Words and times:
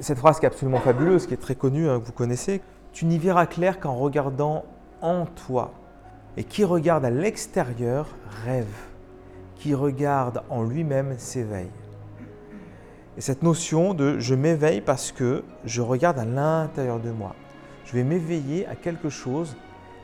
Cette 0.00 0.18
phrase 0.18 0.38
qui 0.38 0.46
est 0.46 0.48
absolument 0.48 0.80
fabuleuse, 0.80 1.26
qui 1.26 1.34
est 1.34 1.38
très 1.38 1.54
connue, 1.54 1.88
hein, 1.88 2.00
que 2.00 2.06
vous 2.06 2.12
connaissez, 2.12 2.60
tu 2.92 3.06
n'y 3.06 3.18
verras 3.18 3.46
clair 3.46 3.80
qu'en 3.80 3.94
regardant 3.94 4.64
en 5.00 5.26
toi. 5.26 5.72
Et 6.36 6.44
qui 6.44 6.64
regarde 6.64 7.04
à 7.04 7.10
l'extérieur 7.10 8.08
rêve, 8.44 8.66
qui 9.56 9.74
regarde 9.74 10.42
en 10.50 10.62
lui-même 10.62 11.14
s'éveille. 11.18 11.70
Et 13.16 13.22
cette 13.22 13.42
notion 13.42 13.94
de 13.94 14.18
je 14.18 14.34
m'éveille 14.34 14.82
parce 14.82 15.12
que 15.12 15.42
je 15.64 15.80
regarde 15.80 16.18
à 16.18 16.26
l'intérieur 16.26 17.00
de 17.00 17.10
moi. 17.10 17.34
Je 17.86 17.92
vais 17.92 18.04
m'éveiller 18.04 18.66
à 18.66 18.74
quelque 18.74 19.08
chose 19.08 19.56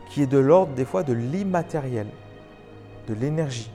qui 0.09 0.23
est 0.23 0.27
de 0.27 0.39
l'ordre 0.39 0.73
des 0.75 0.87
fois 0.87 1.03
de 1.03 1.13
l'immatériel, 1.13 2.07
de 3.09 3.15
l'énergie, 3.15 3.71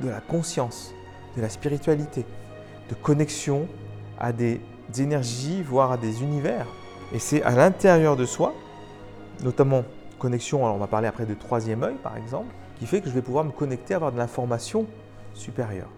de 0.00 0.08
la 0.08 0.20
conscience, 0.20 0.94
de 1.36 1.42
la 1.42 1.50
spiritualité, 1.50 2.24
de 2.88 2.94
connexion 2.94 3.68
à 4.18 4.32
des 4.32 4.60
énergies, 4.96 5.62
voire 5.62 5.92
à 5.92 5.96
des 5.96 6.22
univers. 6.22 6.66
Et 7.12 7.18
c'est 7.18 7.42
à 7.42 7.52
l'intérieur 7.52 8.16
de 8.16 8.24
soi, 8.24 8.54
notamment 9.42 9.84
connexion, 10.18 10.64
alors 10.64 10.76
on 10.76 10.78
va 10.78 10.86
parler 10.86 11.08
après 11.08 11.26
de 11.26 11.34
troisième 11.34 11.82
œil 11.82 11.96
par 12.02 12.16
exemple, 12.16 12.52
qui 12.78 12.86
fait 12.86 13.00
que 13.00 13.08
je 13.08 13.14
vais 13.14 13.22
pouvoir 13.22 13.44
me 13.44 13.52
connecter, 13.52 13.94
avoir 13.94 14.12
de 14.12 14.18
l'information 14.18 14.86
supérieure. 15.34 15.88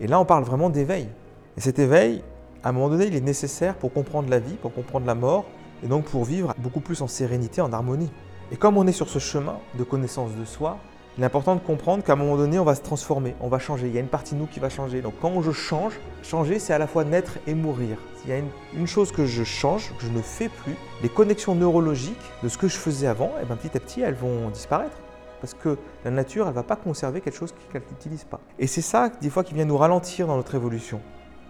Et 0.00 0.06
là 0.06 0.20
on 0.20 0.24
parle 0.24 0.44
vraiment 0.44 0.70
d'éveil. 0.70 1.08
Et 1.56 1.60
cet 1.60 1.78
éveil, 1.78 2.22
à 2.62 2.70
un 2.70 2.72
moment 2.72 2.88
donné, 2.88 3.06
il 3.06 3.14
est 3.14 3.20
nécessaire 3.20 3.74
pour 3.76 3.92
comprendre 3.92 4.28
la 4.30 4.38
vie, 4.38 4.54
pour 4.54 4.72
comprendre 4.72 5.06
la 5.06 5.14
mort, 5.14 5.44
et 5.82 5.86
donc 5.86 6.04
pour 6.06 6.24
vivre 6.24 6.54
beaucoup 6.58 6.80
plus 6.80 7.02
en 7.02 7.06
sérénité, 7.06 7.60
en 7.60 7.72
harmonie. 7.72 8.10
Et 8.50 8.56
comme 8.56 8.76
on 8.78 8.86
est 8.86 8.92
sur 8.92 9.08
ce 9.08 9.18
chemin 9.18 9.58
de 9.78 9.84
connaissance 9.84 10.30
de 10.34 10.44
soi, 10.44 10.78
il 11.16 11.22
est 11.22 11.26
important 11.26 11.54
de 11.54 11.60
comprendre 11.60 12.02
qu'à 12.02 12.14
un 12.14 12.16
moment 12.16 12.36
donné, 12.36 12.58
on 12.58 12.64
va 12.64 12.74
se 12.74 12.82
transformer, 12.82 13.36
on 13.40 13.46
va 13.48 13.60
changer. 13.60 13.86
Il 13.86 13.94
y 13.94 13.98
a 13.98 14.00
une 14.00 14.08
partie 14.08 14.34
de 14.34 14.40
nous 14.40 14.46
qui 14.46 14.58
va 14.58 14.68
changer. 14.68 15.00
Donc 15.00 15.14
quand 15.20 15.40
je 15.42 15.52
change, 15.52 15.92
changer, 16.24 16.58
c'est 16.58 16.72
à 16.72 16.78
la 16.78 16.88
fois 16.88 17.04
naître 17.04 17.38
et 17.46 17.54
mourir. 17.54 17.98
Il 18.24 18.30
y 18.30 18.32
a 18.32 18.40
une, 18.74 18.86
chose 18.86 19.12
que 19.12 19.24
je 19.24 19.44
change, 19.44 19.92
que 19.96 20.06
je 20.06 20.10
ne 20.10 20.20
fais 20.20 20.48
plus, 20.48 20.74
les 21.02 21.08
connexions 21.08 21.54
neurologiques 21.54 22.16
de 22.42 22.48
ce 22.48 22.58
que 22.58 22.66
je 22.66 22.76
faisais 22.76 23.06
avant, 23.06 23.28
et 23.38 23.42
eh 23.42 23.44
ben, 23.44 23.54
petit 23.54 23.76
à 23.76 23.80
petit, 23.80 24.00
elles 24.00 24.14
vont 24.14 24.48
disparaître. 24.48 24.96
Parce 25.40 25.54
que 25.54 25.76
la 26.04 26.10
nature, 26.10 26.46
elle 26.46 26.52
ne 26.52 26.56
va 26.56 26.62
pas 26.62 26.76
conserver 26.76 27.20
quelque 27.20 27.36
chose 27.36 27.54
qu'elle 27.70 27.82
n'utilise 27.90 28.24
pas. 28.24 28.40
Et 28.58 28.66
c'est 28.66 28.80
ça, 28.80 29.10
des 29.20 29.30
fois, 29.30 29.44
qui 29.44 29.54
vient 29.54 29.66
nous 29.66 29.76
ralentir 29.76 30.26
dans 30.26 30.36
notre 30.36 30.54
évolution. 30.54 31.00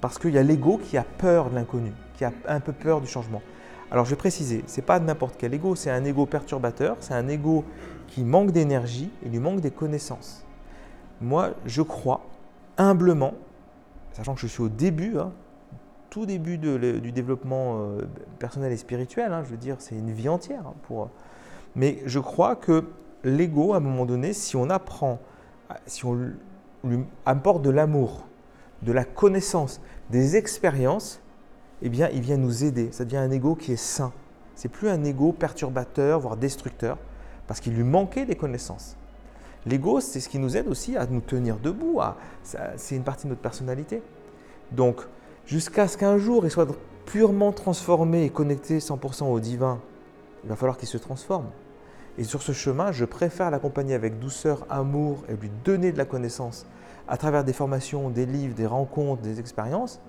Parce 0.00 0.18
qu'il 0.18 0.34
y 0.34 0.38
a 0.38 0.42
l'ego 0.42 0.78
qui 0.78 0.98
a 0.98 1.04
peur 1.04 1.48
de 1.48 1.54
l'inconnu, 1.54 1.92
qui 2.18 2.24
a 2.24 2.32
un 2.48 2.60
peu 2.60 2.72
peur 2.72 3.00
du 3.00 3.06
changement. 3.06 3.40
Alors 3.94 4.06
je 4.06 4.10
vais 4.10 4.16
préciser, 4.16 4.64
ce 4.66 4.80
n'est 4.80 4.84
pas 4.84 4.98
n'importe 4.98 5.36
quel 5.38 5.54
ego, 5.54 5.76
c'est 5.76 5.88
un 5.88 6.04
ego 6.04 6.26
perturbateur, 6.26 6.96
c'est 6.98 7.14
un 7.14 7.28
ego 7.28 7.64
qui 8.08 8.24
manque 8.24 8.50
d'énergie 8.50 9.08
et 9.24 9.28
lui 9.28 9.38
manque 9.38 9.60
des 9.60 9.70
connaissances. 9.70 10.44
Moi, 11.20 11.50
je 11.64 11.80
crois 11.80 12.22
humblement, 12.76 13.34
sachant 14.10 14.34
que 14.34 14.40
je 14.40 14.48
suis 14.48 14.62
au 14.62 14.68
début, 14.68 15.16
hein, 15.16 15.30
tout 16.10 16.26
début 16.26 16.58
du 16.58 17.12
développement 17.12 17.82
euh, 17.82 18.08
personnel 18.40 18.72
et 18.72 18.76
spirituel, 18.76 19.32
hein, 19.32 19.44
je 19.44 19.50
veux 19.50 19.56
dire, 19.56 19.76
c'est 19.78 19.94
une 19.94 20.10
vie 20.10 20.28
entière. 20.28 20.66
Hein, 20.66 20.74
pour, 20.88 21.10
mais 21.76 22.02
je 22.04 22.18
crois 22.18 22.56
que 22.56 22.86
l'ego, 23.22 23.74
à 23.74 23.76
un 23.76 23.80
moment 23.80 24.06
donné, 24.06 24.32
si 24.32 24.56
on 24.56 24.70
apprend, 24.70 25.20
si 25.86 26.04
on 26.04 26.18
lui 26.82 27.04
apporte 27.26 27.62
de 27.62 27.70
l'amour, 27.70 28.26
de 28.82 28.90
la 28.90 29.04
connaissance, 29.04 29.80
des 30.10 30.34
expériences, 30.34 31.20
eh 31.84 31.88
bien, 31.90 32.08
il 32.12 32.22
vient 32.22 32.38
nous 32.38 32.64
aider. 32.64 32.88
Ça 32.92 33.04
devient 33.04 33.18
un 33.18 33.30
ego 33.30 33.54
qui 33.54 33.72
est 33.72 33.76
sain. 33.76 34.12
C'est 34.54 34.70
plus 34.70 34.88
un 34.88 35.04
ego 35.04 35.32
perturbateur, 35.32 36.18
voire 36.18 36.36
destructeur, 36.36 36.98
parce 37.46 37.60
qu'il 37.60 37.74
lui 37.74 37.84
manquait 37.84 38.24
des 38.24 38.36
connaissances. 38.36 38.96
L'ego, 39.66 40.00
c'est 40.00 40.20
ce 40.20 40.28
qui 40.28 40.38
nous 40.38 40.56
aide 40.56 40.66
aussi 40.68 40.96
à 40.96 41.06
nous 41.06 41.20
tenir 41.20 41.58
debout. 41.58 42.00
c'est 42.76 42.96
une 42.96 43.02
partie 43.02 43.24
de 43.24 43.30
notre 43.30 43.42
personnalité. 43.42 44.02
Donc, 44.72 45.02
jusqu'à 45.46 45.86
ce 45.86 45.96
qu'un 45.96 46.18
jour 46.18 46.44
il 46.44 46.50
soit 46.50 46.66
purement 47.06 47.52
transformé 47.52 48.24
et 48.24 48.30
connecté 48.30 48.78
100% 48.78 49.24
au 49.24 49.40
divin, 49.40 49.78
il 50.42 50.48
va 50.48 50.56
falloir 50.56 50.76
qu'il 50.76 50.88
se 50.88 50.98
transforme. 50.98 51.46
Et 52.16 52.24
sur 52.24 52.42
ce 52.42 52.52
chemin, 52.52 52.92
je 52.92 53.04
préfère 53.04 53.50
l'accompagner 53.50 53.94
avec 53.94 54.18
douceur, 54.18 54.66
amour 54.70 55.24
et 55.28 55.34
lui 55.34 55.50
donner 55.64 55.92
de 55.92 55.98
la 55.98 56.04
connaissance 56.04 56.66
à 57.08 57.16
travers 57.16 57.44
des 57.44 57.52
formations, 57.52 58.08
des 58.08 58.24
livres, 58.24 58.54
des 58.54 58.66
rencontres, 58.66 59.22
des 59.22 59.40
expériences, 59.40 60.00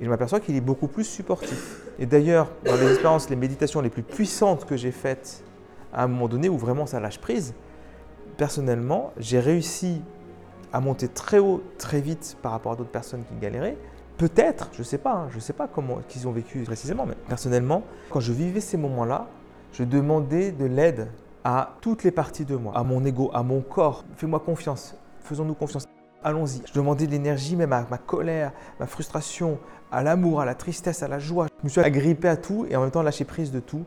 et 0.00 0.04
je 0.04 0.10
m'aperçois 0.10 0.40
qu'il 0.40 0.56
est 0.56 0.60
beaucoup 0.60 0.88
plus 0.88 1.04
supportif. 1.04 1.82
Et 1.98 2.06
d'ailleurs, 2.06 2.50
dans 2.64 2.76
les 2.76 2.90
expériences, 2.90 3.28
les 3.30 3.36
méditations 3.36 3.80
les 3.80 3.90
plus 3.90 4.02
puissantes 4.02 4.64
que 4.64 4.76
j'ai 4.76 4.92
faites, 4.92 5.42
à 5.92 6.04
un 6.04 6.08
moment 6.08 6.28
donné 6.28 6.48
où 6.48 6.56
vraiment 6.56 6.86
ça 6.86 7.00
lâche 7.00 7.18
prise, 7.18 7.54
personnellement, 8.36 9.12
j'ai 9.18 9.40
réussi 9.40 10.02
à 10.72 10.80
monter 10.80 11.08
très 11.08 11.38
haut, 11.38 11.62
très 11.78 12.00
vite 12.00 12.36
par 12.42 12.52
rapport 12.52 12.72
à 12.72 12.76
d'autres 12.76 12.90
personnes 12.90 13.24
qui 13.24 13.34
galéraient. 13.40 13.78
Peut-être, 14.16 14.70
je 14.72 14.80
ne 14.80 14.84
sais 14.84 14.98
pas, 14.98 15.14
hein, 15.14 15.26
je 15.30 15.36
ne 15.36 15.40
sais 15.40 15.52
pas 15.52 15.68
comment 15.68 15.98
qu'ils 16.08 16.28
ont 16.28 16.32
vécu 16.32 16.62
précisément, 16.62 17.06
mais 17.06 17.14
personnellement, 17.28 17.82
quand 18.10 18.20
je 18.20 18.32
vivais 18.32 18.60
ces 18.60 18.76
moments-là, 18.76 19.28
je 19.72 19.84
demandais 19.84 20.52
de 20.52 20.64
l'aide 20.64 21.08
à 21.44 21.76
toutes 21.80 22.04
les 22.04 22.10
parties 22.10 22.44
de 22.44 22.56
moi, 22.56 22.76
à 22.76 22.82
mon 22.82 23.04
ego, 23.04 23.30
à 23.32 23.42
mon 23.42 23.60
corps. 23.60 24.04
Fais-moi 24.16 24.40
confiance, 24.40 24.94
faisons-nous 25.20 25.54
confiance. 25.54 25.86
Allons-y. 26.28 26.60
Je 26.66 26.74
demandais 26.74 27.06
de 27.06 27.12
l'énergie 27.12 27.56
même 27.56 27.72
à 27.72 27.86
ma 27.88 27.96
colère, 27.96 28.52
ma 28.78 28.86
frustration, 28.86 29.58
à 29.90 30.02
l'amour, 30.02 30.42
à 30.42 30.44
la 30.44 30.54
tristesse, 30.54 31.02
à 31.02 31.08
la 31.08 31.18
joie. 31.18 31.46
Je 31.60 31.64
me 31.64 31.70
suis 31.70 31.80
agrippé 31.80 32.28
à 32.28 32.36
tout 32.36 32.66
et 32.68 32.76
en 32.76 32.82
même 32.82 32.90
temps 32.90 33.00
lâché 33.00 33.24
prise 33.24 33.50
de 33.50 33.60
tout 33.60 33.86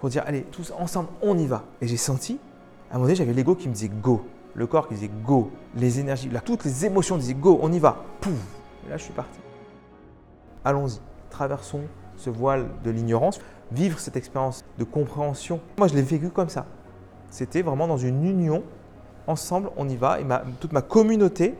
pour 0.00 0.08
dire 0.08 0.24
allez, 0.26 0.44
tous 0.44 0.72
ensemble, 0.78 1.10
on 1.20 1.36
y 1.36 1.46
va. 1.46 1.64
Et 1.82 1.86
j'ai 1.86 1.98
senti, 1.98 2.40
à 2.90 2.92
un 2.92 2.94
moment 2.94 3.04
donné, 3.04 3.14
j'avais 3.14 3.34
l'ego 3.34 3.54
qui 3.54 3.68
me 3.68 3.74
disait 3.74 3.90
go, 3.90 4.24
le 4.54 4.66
corps 4.66 4.88
qui 4.88 4.94
disait 4.94 5.10
go, 5.22 5.50
les 5.74 6.00
énergies, 6.00 6.30
là, 6.30 6.40
toutes 6.40 6.64
les 6.64 6.86
émotions 6.86 7.18
disaient 7.18 7.34
go, 7.34 7.58
on 7.60 7.70
y 7.70 7.78
va. 7.78 8.04
Pouf 8.22 8.32
là, 8.88 8.96
je 8.96 9.02
suis 9.02 9.12
parti. 9.12 9.38
Allons-y, 10.64 10.98
traversons 11.28 11.82
ce 12.16 12.30
voile 12.30 12.68
de 12.84 12.90
l'ignorance, 12.90 13.38
vivre 13.70 13.98
cette 13.98 14.16
expérience 14.16 14.64
de 14.78 14.84
compréhension. 14.84 15.60
Moi, 15.76 15.88
je 15.88 15.94
l'ai 15.94 16.00
vécu 16.00 16.30
comme 16.30 16.48
ça. 16.48 16.64
C'était 17.28 17.60
vraiment 17.60 17.86
dans 17.86 17.98
une 17.98 18.24
union 18.24 18.62
ensemble, 19.26 19.70
on 19.76 19.88
y 19.88 19.96
va. 19.96 20.20
Et 20.20 20.24
toute 20.60 20.72
ma 20.72 20.82
communauté, 20.82 21.54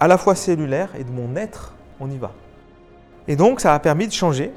à 0.00 0.08
la 0.08 0.18
fois 0.18 0.34
cellulaire 0.34 0.90
et 0.98 1.04
de 1.04 1.10
mon 1.10 1.36
être, 1.36 1.74
on 2.00 2.10
y 2.10 2.18
va. 2.18 2.32
Et 3.26 3.36
donc, 3.36 3.60
ça 3.60 3.74
a 3.74 3.78
permis 3.78 4.06
de 4.06 4.12
changer. 4.12 4.52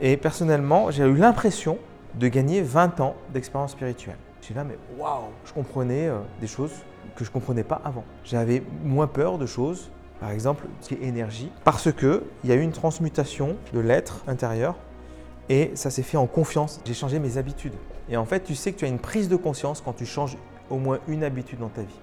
Et 0.00 0.16
personnellement, 0.16 0.90
j'ai 0.90 1.04
eu 1.04 1.16
l'impression 1.16 1.78
de 2.14 2.28
gagner 2.28 2.62
20 2.62 3.00
ans 3.00 3.14
d'expérience 3.32 3.72
spirituelle. 3.72 4.16
J'ai 4.40 4.54
là, 4.54 4.64
mais 4.64 4.78
waouh, 4.98 5.24
je 5.44 5.52
comprenais 5.52 6.08
euh, 6.08 6.18
des 6.40 6.46
choses 6.46 6.72
que 7.16 7.24
je 7.24 7.30
ne 7.30 7.32
comprenais 7.32 7.64
pas 7.64 7.80
avant. 7.84 8.04
J'avais 8.24 8.62
moins 8.82 9.06
peur 9.06 9.36
de 9.36 9.44
choses, 9.44 9.90
par 10.20 10.30
exemple, 10.30 10.66
qui 10.80 10.94
est 10.94 11.02
énergie, 11.02 11.50
parce 11.64 11.92
qu'il 11.92 12.22
y 12.44 12.52
a 12.52 12.54
eu 12.54 12.62
une 12.62 12.72
transmutation 12.72 13.56
de 13.74 13.80
l'être 13.80 14.22
intérieur 14.26 14.76
et 15.48 15.72
ça 15.74 15.90
s'est 15.90 16.02
fait 16.02 16.16
en 16.16 16.26
confiance. 16.26 16.80
J'ai 16.84 16.94
changé 16.94 17.18
mes 17.18 17.36
habitudes. 17.36 17.74
Et 18.08 18.16
en 18.16 18.24
fait, 18.24 18.40
tu 18.40 18.54
sais 18.54 18.72
que 18.72 18.78
tu 18.78 18.84
as 18.84 18.88
une 18.88 18.98
prise 18.98 19.28
de 19.28 19.36
conscience 19.36 19.82
quand 19.82 19.92
tu 19.92 20.06
changes 20.06 20.36
au 20.70 20.78
moins 20.78 20.98
une 21.08 21.24
habitude 21.24 21.58
dans 21.60 21.68
ta 21.68 21.82
vie. 21.82 22.00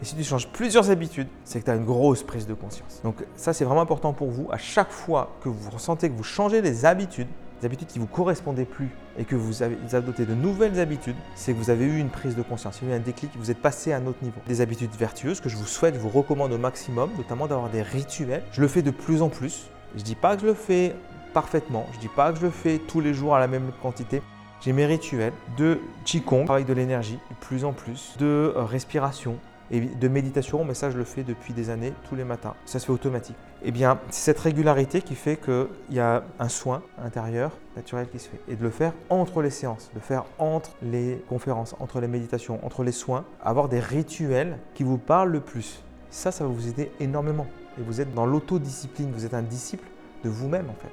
Et 0.00 0.04
si 0.04 0.16
tu 0.16 0.24
changes 0.24 0.48
plusieurs 0.48 0.90
habitudes, 0.90 1.28
c'est 1.44 1.60
que 1.60 1.64
tu 1.64 1.70
as 1.70 1.76
une 1.76 1.84
grosse 1.84 2.24
prise 2.24 2.46
de 2.46 2.54
conscience. 2.54 3.00
Donc 3.04 3.24
ça, 3.36 3.52
c'est 3.52 3.64
vraiment 3.64 3.82
important 3.82 4.12
pour 4.12 4.30
vous. 4.30 4.48
À 4.50 4.58
chaque 4.58 4.90
fois 4.90 5.36
que 5.42 5.48
vous 5.48 5.70
ressentez 5.70 6.10
que 6.10 6.16
vous 6.16 6.24
changez 6.24 6.60
des 6.60 6.84
habitudes, 6.84 7.28
des 7.60 7.66
habitudes 7.66 7.86
qui 7.86 8.00
ne 8.00 8.04
vous 8.04 8.10
correspondaient 8.10 8.64
plus 8.64 8.88
et 9.16 9.24
que 9.24 9.36
vous 9.36 9.62
avez 9.62 9.76
adopté 9.92 10.26
de 10.26 10.34
nouvelles 10.34 10.80
habitudes, 10.80 11.14
c'est 11.36 11.52
que 11.52 11.58
vous 11.58 11.70
avez 11.70 11.84
eu 11.84 11.98
une 11.98 12.08
prise 12.08 12.34
de 12.34 12.42
conscience, 12.42 12.80
il 12.82 12.88
y 12.88 12.90
a 12.90 12.94
eu 12.94 12.98
un 12.98 13.00
déclic, 13.00 13.30
vous 13.36 13.52
êtes 13.52 13.62
passé 13.62 13.92
à 13.92 13.98
un 13.98 14.06
autre 14.06 14.18
niveau. 14.22 14.40
Des 14.48 14.60
habitudes 14.60 14.90
vertueuses 14.98 15.40
que 15.40 15.48
je 15.48 15.56
vous 15.56 15.66
souhaite, 15.66 15.94
je 15.94 16.00
vous 16.00 16.08
recommande 16.08 16.52
au 16.52 16.58
maximum, 16.58 17.10
notamment 17.16 17.46
d'avoir 17.46 17.70
des 17.70 17.82
rituels. 17.82 18.42
Je 18.50 18.60
le 18.60 18.66
fais 18.66 18.82
de 18.82 18.90
plus 18.90 19.22
en 19.22 19.28
plus. 19.28 19.70
Je 19.94 20.00
ne 20.00 20.04
dis 20.04 20.16
pas 20.16 20.34
que 20.34 20.42
je 20.42 20.46
le 20.46 20.54
fais 20.54 20.96
parfaitement, 21.32 21.86
je 21.92 21.98
ne 21.98 22.00
dis 22.00 22.08
pas 22.08 22.32
que 22.32 22.38
je 22.38 22.44
le 22.46 22.50
fais 22.50 22.78
tous 22.78 23.00
les 23.00 23.14
jours 23.14 23.36
à 23.36 23.40
la 23.40 23.46
même 23.46 23.70
quantité, 23.80 24.20
j'ai 24.62 24.72
mes 24.72 24.86
rituels 24.86 25.32
de 25.56 25.80
Qigong, 26.04 26.44
travail 26.44 26.64
de 26.64 26.72
l'énergie, 26.72 27.18
de 27.30 27.34
plus 27.40 27.64
en 27.64 27.72
plus, 27.72 28.14
de 28.18 28.52
euh, 28.56 28.64
respiration, 28.64 29.38
et 29.72 29.80
de 29.80 30.08
méditation, 30.08 30.64
mais 30.64 30.74
ça 30.74 30.90
je 30.90 30.98
le 30.98 31.04
fais 31.04 31.24
depuis 31.24 31.54
des 31.54 31.70
années, 31.70 31.92
tous 32.08 32.14
les 32.14 32.24
matins. 32.24 32.54
Ça 32.66 32.78
se 32.78 32.86
fait 32.86 32.92
automatique. 32.92 33.36
Eh 33.64 33.70
bien, 33.70 33.98
c'est 34.10 34.32
cette 34.32 34.38
régularité 34.38 35.00
qui 35.00 35.14
fait 35.14 35.36
qu'il 35.36 35.66
y 35.90 35.98
a 35.98 36.24
un 36.38 36.48
soin 36.48 36.82
intérieur 37.02 37.52
naturel 37.74 38.08
qui 38.08 38.18
se 38.18 38.28
fait. 38.28 38.40
Et 38.48 38.54
de 38.54 38.62
le 38.62 38.70
faire 38.70 38.92
entre 39.08 39.40
les 39.40 39.50
séances, 39.50 39.88
de 39.94 39.94
le 39.94 40.04
faire 40.04 40.24
entre 40.38 40.72
les 40.82 41.24
conférences, 41.28 41.74
entre 41.80 42.00
les 42.00 42.08
méditations, 42.08 42.64
entre 42.64 42.84
les 42.84 42.92
soins, 42.92 43.24
avoir 43.42 43.68
des 43.68 43.80
rituels 43.80 44.58
qui 44.74 44.82
vous 44.82 44.98
parlent 44.98 45.30
le 45.30 45.40
plus. 45.40 45.82
Ça, 46.10 46.30
ça 46.30 46.44
va 46.44 46.50
vous 46.50 46.68
aider 46.68 46.92
énormément. 47.00 47.46
Et 47.78 47.82
vous 47.82 48.02
êtes 48.02 48.12
dans 48.12 48.26
l'autodiscipline, 48.26 49.10
vous 49.10 49.24
êtes 49.24 49.34
un 49.34 49.42
disciple 49.42 49.88
de 50.22 50.28
vous-même 50.28 50.68
en 50.68 50.74
fait. 50.74 50.92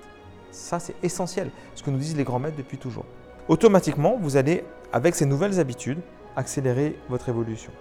Ça, 0.52 0.80
c'est 0.80 0.96
essentiel, 1.04 1.52
ce 1.76 1.84
que 1.84 1.92
nous 1.92 2.00
disent 2.00 2.16
les 2.16 2.24
grands 2.24 2.40
maîtres 2.40 2.58
depuis 2.58 2.78
toujours 2.78 3.06
automatiquement, 3.50 4.18
vous 4.22 4.38
allez, 4.38 4.64
avec 4.94 5.16
ces 5.16 5.26
nouvelles 5.26 5.60
habitudes, 5.60 6.00
accélérer 6.38 6.98
votre 7.10 7.28
évolution. 7.28 7.72